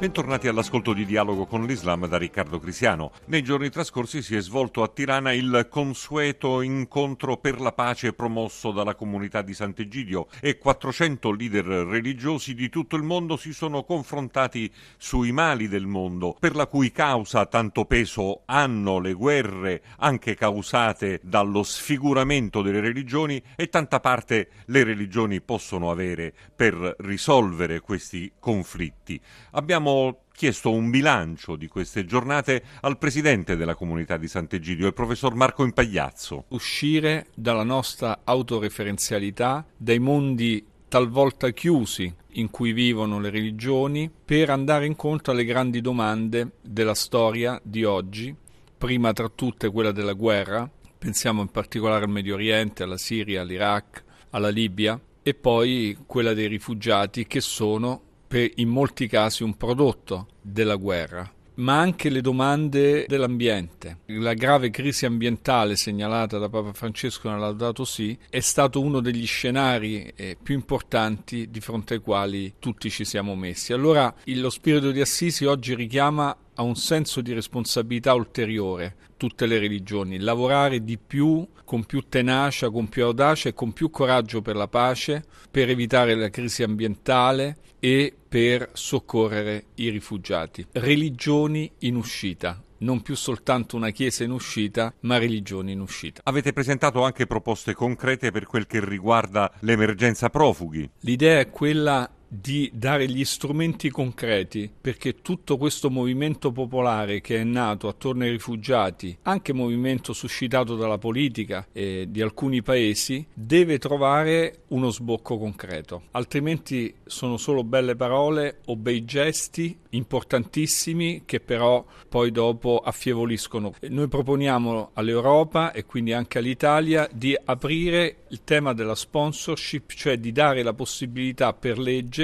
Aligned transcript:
Bentornati 0.00 0.46
all'ascolto 0.46 0.92
di 0.92 1.04
Dialogo 1.04 1.44
con 1.44 1.66
l'Islam 1.66 2.06
da 2.06 2.18
Riccardo 2.18 2.60
Crisiano. 2.60 3.10
Nei 3.24 3.42
giorni 3.42 3.68
trascorsi 3.68 4.22
si 4.22 4.36
è 4.36 4.40
svolto 4.40 4.84
a 4.84 4.86
Tirana 4.86 5.32
il 5.32 5.66
consueto 5.68 6.62
incontro 6.62 7.38
per 7.38 7.60
la 7.60 7.72
pace 7.72 8.12
promosso 8.12 8.70
dalla 8.70 8.94
comunità 8.94 9.42
di 9.42 9.54
Sant'Egidio 9.54 10.28
e 10.40 10.56
400 10.56 11.32
leader 11.32 11.64
religiosi 11.64 12.54
di 12.54 12.68
tutto 12.68 12.94
il 12.94 13.02
mondo 13.02 13.36
si 13.36 13.52
sono 13.52 13.82
confrontati 13.82 14.72
sui 14.96 15.32
mali 15.32 15.66
del 15.66 15.86
mondo, 15.86 16.36
per 16.38 16.54
la 16.54 16.68
cui 16.68 16.92
causa 16.92 17.46
tanto 17.46 17.84
peso 17.84 18.42
hanno 18.44 19.00
le 19.00 19.14
guerre, 19.14 19.82
anche 19.96 20.36
causate 20.36 21.18
dallo 21.24 21.64
sfiguramento 21.64 22.62
delle 22.62 22.78
religioni, 22.78 23.42
e 23.56 23.68
tanta 23.68 23.98
parte 23.98 24.50
le 24.66 24.84
religioni 24.84 25.40
possono 25.40 25.90
avere 25.90 26.32
per 26.54 26.94
risolvere 27.00 27.80
questi 27.80 28.30
conflitti. 28.38 29.20
Abbiamo 29.52 29.86
abbiamo 29.88 30.20
chiesto 30.32 30.70
un 30.70 30.90
bilancio 30.90 31.56
di 31.56 31.66
queste 31.66 32.04
giornate 32.04 32.62
al 32.82 32.98
presidente 32.98 33.56
della 33.56 33.74
comunità 33.74 34.16
di 34.16 34.28
Sant'Egidio, 34.28 34.86
il 34.86 34.92
professor 34.92 35.34
Marco 35.34 35.64
Impagliazzo. 35.64 36.44
Uscire 36.48 37.26
dalla 37.34 37.64
nostra 37.64 38.20
autoreferenzialità, 38.24 39.66
dai 39.76 39.98
mondi 39.98 40.64
talvolta 40.86 41.50
chiusi 41.50 42.14
in 42.32 42.50
cui 42.50 42.72
vivono 42.72 43.18
le 43.18 43.30
religioni, 43.30 44.10
per 44.24 44.50
andare 44.50 44.86
incontro 44.86 45.32
alle 45.32 45.44
grandi 45.44 45.80
domande 45.80 46.52
della 46.62 46.94
storia 46.94 47.60
di 47.64 47.82
oggi, 47.84 48.34
prima 48.76 49.12
tra 49.12 49.28
tutte 49.28 49.70
quella 49.70 49.90
della 49.90 50.12
guerra, 50.12 50.70
pensiamo 50.98 51.42
in 51.42 51.48
particolare 51.48 52.04
al 52.04 52.10
Medio 52.10 52.34
Oriente, 52.34 52.84
alla 52.84 52.96
Siria, 52.96 53.40
all'Iraq, 53.40 54.04
alla 54.30 54.50
Libia, 54.50 55.00
e 55.20 55.34
poi 55.34 55.98
quella 56.06 56.32
dei 56.32 56.46
rifugiati 56.46 57.26
che 57.26 57.40
sono 57.40 58.02
per 58.28 58.50
in 58.56 58.68
molti 58.68 59.08
casi 59.08 59.42
un 59.42 59.56
prodotto 59.56 60.28
della 60.40 60.76
guerra 60.76 61.32
ma 61.58 61.78
anche 61.78 62.08
le 62.08 62.20
domande 62.20 63.04
dell'ambiente. 63.06 63.98
La 64.06 64.34
grave 64.34 64.70
crisi 64.70 65.06
ambientale 65.06 65.76
segnalata 65.76 66.38
da 66.38 66.48
Papa 66.48 66.72
Francesco 66.72 67.28
nella 67.28 67.46
Laudato 67.46 67.84
Si 67.84 68.16
è 68.30 68.40
stato 68.40 68.80
uno 68.80 69.00
degli 69.00 69.26
scenari 69.26 70.12
eh, 70.14 70.36
più 70.40 70.54
importanti 70.54 71.50
di 71.50 71.60
fronte 71.60 71.94
ai 71.94 72.00
quali 72.00 72.54
tutti 72.58 72.90
ci 72.90 73.04
siamo 73.04 73.34
messi. 73.34 73.72
Allora 73.72 74.12
lo 74.24 74.50
spirito 74.50 74.90
di 74.90 75.00
Assisi 75.00 75.44
oggi 75.44 75.74
richiama 75.74 76.36
a 76.58 76.62
un 76.62 76.74
senso 76.74 77.20
di 77.20 77.32
responsabilità 77.32 78.14
ulteriore 78.14 78.96
tutte 79.16 79.46
le 79.46 79.58
religioni, 79.58 80.18
lavorare 80.18 80.82
di 80.82 80.98
più, 80.98 81.46
con 81.64 81.84
più 81.84 82.02
tenacia, 82.08 82.70
con 82.70 82.88
più 82.88 83.04
audacia 83.04 83.48
e 83.48 83.54
con 83.54 83.72
più 83.72 83.90
coraggio 83.90 84.42
per 84.42 84.56
la 84.56 84.68
pace, 84.68 85.24
per 85.50 85.70
evitare 85.70 86.14
la 86.14 86.30
crisi 86.30 86.62
ambientale 86.62 87.58
e 87.78 88.14
per 88.28 88.70
soccorrere 88.72 89.66
i 89.76 89.88
rifugiati. 89.88 90.66
Religioni 90.72 91.70
in 91.80 91.96
uscita, 91.96 92.60
non 92.78 93.02
più 93.02 93.14
soltanto 93.14 93.76
una 93.76 93.90
chiesa 93.90 94.24
in 94.24 94.30
uscita, 94.30 94.92
ma 95.00 95.18
religioni 95.18 95.72
in 95.72 95.80
uscita. 95.80 96.22
Avete 96.24 96.52
presentato 96.52 97.02
anche 97.02 97.26
proposte 97.26 97.74
concrete 97.74 98.30
per 98.30 98.46
quel 98.46 98.66
che 98.66 98.84
riguarda 98.84 99.52
l'emergenza 99.60 100.28
profughi. 100.28 100.88
L'idea 101.00 101.40
è 101.40 101.50
quella 101.50 102.08
di 102.28 102.70
dare 102.74 103.08
gli 103.08 103.24
strumenti 103.24 103.88
concreti 103.90 104.70
perché 104.78 105.22
tutto 105.22 105.56
questo 105.56 105.90
movimento 105.90 106.52
popolare 106.52 107.22
che 107.22 107.38
è 107.38 107.44
nato 107.44 107.88
attorno 107.88 108.24
ai 108.24 108.30
rifugiati, 108.30 109.16
anche 109.22 109.54
movimento 109.54 110.12
suscitato 110.12 110.76
dalla 110.76 110.98
politica 110.98 111.66
e 111.72 112.06
di 112.10 112.20
alcuni 112.20 112.62
paesi, 112.62 113.26
deve 113.32 113.78
trovare 113.78 114.64
uno 114.68 114.90
sbocco 114.90 115.38
concreto. 115.38 116.02
Altrimenti 116.10 116.94
sono 117.06 117.38
solo 117.38 117.64
belle 117.64 117.96
parole 117.96 118.58
o 118.66 118.76
bei 118.76 119.04
gesti 119.04 119.76
importantissimi 119.90 121.22
che 121.24 121.40
però 121.40 121.84
poi 122.08 122.30
dopo 122.30 122.78
affievoliscono. 122.84 123.72
Noi 123.88 124.08
proponiamo 124.08 124.90
all'Europa 124.92 125.72
e 125.72 125.86
quindi 125.86 126.12
anche 126.12 126.38
all'Italia 126.38 127.08
di 127.10 127.34
aprire 127.42 128.24
il 128.28 128.44
tema 128.44 128.74
della 128.74 128.94
sponsorship, 128.94 129.92
cioè 129.92 130.18
di 130.18 130.32
dare 130.32 130.62
la 130.62 130.74
possibilità 130.74 131.54
per 131.54 131.78
legge 131.78 132.17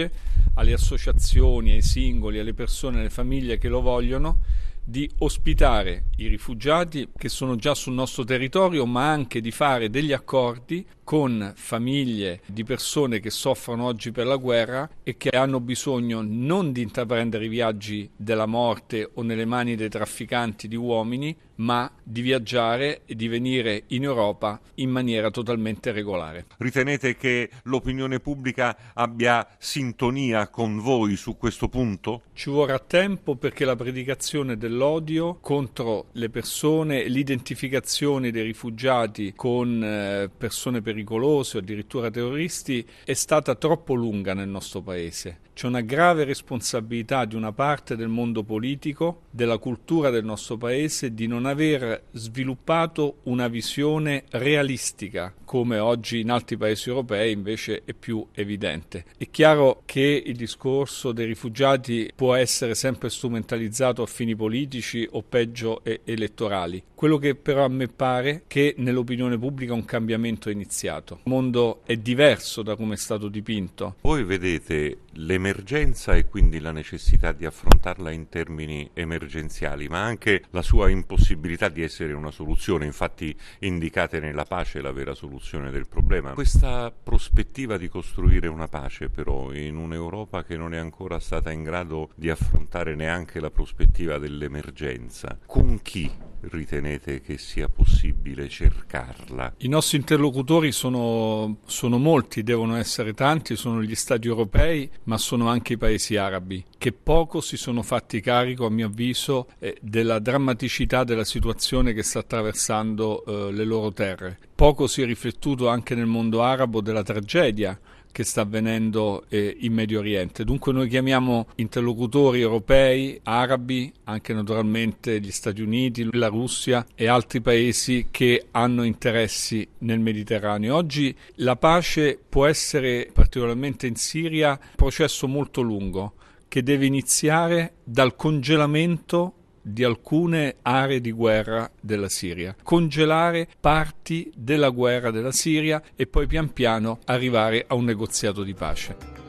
alle 0.55 0.73
associazioni, 0.73 1.73
ai 1.73 1.83
singoli, 1.83 2.39
alle 2.39 2.55
persone, 2.55 3.01
alle 3.01 3.11
famiglie 3.11 3.59
che 3.59 3.69
lo 3.69 3.81
vogliono 3.81 4.39
di 4.85 5.11
ospitare 5.19 6.05
i 6.17 6.29
rifugiati 6.29 7.09
che 7.17 7.29
sono 7.29 7.57
già 7.57 7.75
sul 7.75 7.95
nostro 7.95 8.25
territorio, 8.25 8.87
ma 8.87 9.11
anche 9.11 9.41
di 9.41 9.51
fare 9.51 9.91
degli 9.91 10.13
accordi 10.13 10.87
con 11.05 11.53
famiglie 11.55 12.41
di 12.47 12.65
persone 12.65 13.21
che 13.21 13.31
soffrono 13.31 13.85
oggi 13.85 14.11
per 14.11 14.27
la 14.27 14.37
guerra 14.37 14.89
e 15.03 15.17
che 15.17 15.29
hanno 15.31 15.61
bisogno 15.61 16.23
non 16.23 16.73
di 16.73 16.83
intraprendere 16.83 17.45
i 17.45 17.49
viaggi 17.49 18.11
della 18.17 18.47
morte 18.47 19.11
o 19.15 19.23
nelle 19.23 19.45
mani 19.45 19.77
dei 19.77 19.91
trafficanti 19.91 20.67
di 20.67 20.77
uomini, 20.77 21.37
ma 21.57 21.91
di 22.03 22.23
viaggiare 22.23 23.03
e 23.05 23.15
di 23.15 23.29
venire 23.29 23.85
in 23.89 24.05
Europa 24.05 24.61
in 24.77 24.91
maniera 24.91 25.31
totalmente 25.31 25.93
regolare. 25.93 26.47
Ritenete 26.59 27.17
che 27.17 27.51
l'opinione 27.65 28.19
pubblica 28.19 28.77
abbia 28.95 29.47
sintonia 29.59 30.49
con 30.49 30.79
voi 30.79 31.17
su 31.17 31.37
questo 31.37 31.69
punto? 31.69 32.23
Ci 32.33 32.51
vorrà 32.51 32.79
tempo 32.79 33.37
perché 33.37 33.65
la 33.65 33.77
predicazione 33.77 34.57
dell'odio 34.75 35.39
contro 35.41 36.07
le 36.13 36.29
persone, 36.29 37.05
l'identificazione 37.05 38.33
dei 38.33 38.43
rifugiati 38.43 39.33
con 39.35 39.83
eh, 39.83 40.29
persone 40.37 40.83
pericolose 40.83 41.57
o 41.57 41.61
addirittura 41.61 42.11
terroristi 42.11 42.85
è 43.05 43.15
stata 43.15 43.55
troppo 43.55 43.95
lunga 43.95 44.35
nel 44.35 44.49
nostro 44.49 44.83
paese. 44.83 45.39
C'è 45.55 45.69
una 45.69 45.83
grave 45.83 46.25
responsabilità 46.25 47.25
di 47.25 47.37
una 47.37 47.53
parte 47.53 47.95
del 47.95 48.09
mondo 48.09 48.43
politico, 48.43 49.23
della 49.31 49.59
cultura 49.59 50.11
del 50.11 50.25
nostro 50.25 50.57
paese, 50.57 51.15
di 51.15 51.29
non 51.29 51.47
aver 51.47 52.07
sviluppato 52.11 53.19
una 53.25 53.47
visione 53.47 54.25
realistica, 54.31 55.33
come 55.45 55.79
oggi 55.79 56.19
in 56.19 56.31
altri 56.31 56.57
paesi 56.57 56.89
europei 56.89 57.31
invece 57.31 57.83
è 57.85 57.93
più 57.93 58.27
evidente. 58.33 59.05
È 59.17 59.31
chiaro 59.31 59.83
che 59.85 60.25
il 60.27 60.35
discorso 60.35 61.13
dei 61.13 61.27
rifugiati 61.27 62.11
può 62.17 62.35
essere 62.35 62.75
sempre 62.75 63.09
strumentalizzato 63.09 64.03
a 64.03 64.07
fini 64.07 64.35
politici 64.65 65.07
o 65.11 65.23
peggio 65.23 65.83
elettorali. 66.05 66.83
Quello 66.95 67.19
che 67.19 67.35
però 67.35 67.65
a 67.65 67.69
me 67.69 67.87
pare 67.89 68.31
è 68.31 68.43
che 68.47 68.75
nell'opinione 68.79 69.39
pubblica 69.39 69.75
un 69.75 69.85
cambiamento 69.85 70.49
è 70.49 70.53
iniziato. 70.53 71.21
Il 71.25 71.31
mondo 71.31 71.83
è 71.85 71.97
diverso 71.97 72.63
da 72.63 72.75
come 72.77 72.95
è 72.95 72.97
stato 72.97 73.29
dipinto. 73.29 73.97
Voi 74.01 74.25
vedete 74.25 74.99
l'emergenza 75.15 76.15
e 76.15 76.27
quindi 76.27 76.61
la 76.61 76.73
necessità 76.73 77.33
di 77.33 77.45
affrontarla 77.45 78.11
in 78.11 78.29
termini 78.29 78.91
emergenziali, 78.95 79.89
ma 79.89 80.03
anche 80.03 80.45
la 80.51 80.63
sua 80.63 80.89
impossibilità 80.89 81.69
di 81.69 81.83
essere 81.83 82.13
una 82.13 82.31
soluzione, 82.31 82.87
infatti 82.87 83.37
indicate 83.61 84.21
nella 84.21 84.45
pace 84.45 84.81
la 84.81 84.93
vera 84.93 85.15
soluzione 85.15 85.71
del 85.71 85.89
problema. 85.89 86.33
Questa 86.33 86.91
prospettiva 86.91 87.77
di 87.77 87.89
costruire 87.89 88.49
una 88.49 88.69
pace 88.69 89.09
però 89.09 89.53
in 89.53 89.77
un'Europa 89.77 90.45
che 90.45 90.57
non 90.57 90.75
è 90.75 90.79
ancora 90.79 91.19
stata 91.19 91.51
in 91.51 91.63
grado 91.63 92.11
di 92.15 92.31
affrontare 92.31 92.95
neanche 92.95 93.41
la 93.41 93.51
prospettiva 93.51 94.19
dell'emergenza, 94.19 95.39
con 95.47 95.81
chi 95.83 96.11
ritenete 96.51 97.21
che 97.21 97.39
sia 97.39 97.69
possibile 97.69 98.49
cercarla? 98.49 99.55
I 99.59 99.69
nostri 99.69 99.99
interlocutori 99.99 100.73
sono, 100.73 101.59
sono, 101.67 101.99
molti, 101.99 102.43
devono 102.43 102.77
essere 102.77 103.15
tanti, 103.15 103.57
sono 103.57 103.83
gli 103.83 103.95
Stati 103.95 104.29
europei, 104.29 104.91
ma 105.05 105.19
sono 105.19 105.49
anche 105.49 105.75
i 105.75 105.79
paesi 105.79 106.17
arabi, 106.17 106.65
che 106.77 106.93
poco 106.93 107.41
si 107.41 107.57
sono 107.57 107.83
fatti 107.83 108.21
carico, 108.21 108.67
a 108.67 108.71
mio 108.71 108.87
avviso, 108.87 109.49
eh, 109.59 109.77
della 109.81 110.19
drammaticità 110.19 111.05
della 111.05 111.25
situazione 111.25 111.93
che 111.93 112.03
sta 112.03 112.21
attraversando 112.21 113.25
eh, 113.25 113.53
le 113.53 113.65
loro 113.65 113.93
terre 113.93 114.39
Poco 114.55 114.87
si 114.87 115.03
è 115.03 115.05
riflettuto 115.05 115.69
anche 115.69 115.97
nel 115.97 116.07
mondo 116.07 116.43
arabo 116.43 116.81
della 116.81 117.03
tragedia 117.03 117.79
che 118.15 118.23
sta 118.23 118.43
avvenendo 118.43 119.25
eh, 119.29 119.57
in 119.59 119.73
Medio 119.73 119.99
Oriente. 119.99 120.45
Dunque 120.45 120.73
noi 120.73 120.89
chiamiamo 120.89 121.49
interlocutori 121.57 122.41
europei, 122.41 123.19
arabi, 123.25 123.93
anche 124.05 124.33
naturalmente 124.33 125.21
gli 125.21 125.33
Stati 125.33 125.61
Uniti, 125.61 126.09
la 126.13 126.29
Russia 126.29 126.87
e 126.95 127.09
altri 127.09 127.41
paesi 127.41 128.07
che 128.13 128.47
hanno 128.53 128.85
interessi 128.85 129.67
nel 129.79 129.99
Mediterraneo. 129.99 130.77
Oggi 130.77 131.13
la 131.39 131.57
pace 131.57 132.17
può 132.29 132.47
essere, 132.47 133.11
particolarmente 133.13 133.89
in 133.89 133.97
Siria, 133.97 134.51
un 134.51 134.77
processo 134.77 135.27
molto 135.27 135.61
lungo 135.61 136.15
che 136.47 136.63
deve 136.63 136.87
iniziare 136.87 137.79
dal 137.83 138.15
congelamento 138.15 139.33
di 139.67 139.83
alcune 139.83 140.57
aree 140.61 141.01
di 141.01 141.11
guerra 141.11 141.71
della 141.81 142.11
Siria, 142.11 142.55
congelare 142.63 143.49
parti 143.59 144.31
della 144.37 144.69
guerra 144.69 145.11
della 145.11 145.33
Siria 145.33 145.83
e 145.97 146.07
poi 146.07 146.27
pian 146.27 146.53
piano 146.53 146.99
arrivare 147.07 147.65
a 147.67 147.75
un 147.75 147.85
negoziato 147.85 148.43
di 148.43 148.53
pace. 148.53 149.23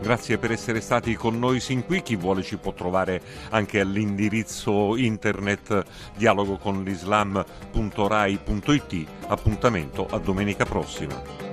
Grazie 0.00 0.38
per 0.38 0.50
essere 0.50 0.80
stati 0.80 1.14
con 1.14 1.38
noi 1.38 1.60
sin 1.60 1.84
qui. 1.84 2.00
Chi 2.02 2.16
vuole 2.16 2.42
ci 2.42 2.56
può 2.56 2.72
trovare 2.72 3.20
anche 3.50 3.78
all'indirizzo 3.78 4.96
internet 4.96 5.84
dialogoconlislam.rai.it. 6.16 9.06
Appuntamento 9.28 10.08
a 10.10 10.18
domenica 10.18 10.64
prossima. 10.64 11.51